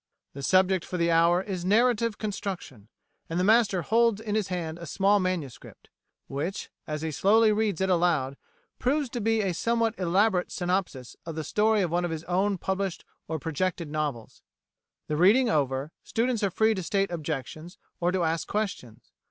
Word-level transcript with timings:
The 0.33 0.41
subject 0.41 0.83
for 0.83 0.97
the 0.97 1.11
hour 1.11 1.43
is 1.43 1.63
narrative 1.63 2.17
construction, 2.17 2.87
and 3.29 3.39
the 3.39 3.43
master 3.43 3.83
holds 3.83 4.19
in 4.19 4.33
his 4.33 4.47
hand 4.47 4.79
a 4.79 4.87
small 4.87 5.19
MS. 5.19 5.59
which, 6.25 6.71
as 6.87 7.03
he 7.03 7.11
slowly 7.11 7.51
reads 7.51 7.81
it 7.81 7.89
aloud, 7.91 8.35
proves 8.79 9.09
to 9.11 9.21
be 9.21 9.41
a 9.41 9.53
somewhat 9.53 9.93
elaborate 9.99 10.51
synopsis 10.51 11.15
of 11.23 11.35
the 11.35 11.43
story 11.43 11.81
of 11.83 11.91
one 11.91 12.03
of 12.03 12.09
his 12.09 12.23
own 12.23 12.57
published 12.57 13.05
or 13.27 13.37
projected 13.37 13.91
novels. 13.91 14.41
The 15.05 15.17
reading 15.17 15.51
over, 15.51 15.91
students 16.03 16.41
are 16.41 16.49
free 16.49 16.73
to 16.73 16.81
state 16.81 17.11
objections, 17.11 17.77
or 17.99 18.11
to 18.11 18.23
ask 18.23 18.47
questions. 18.47 19.11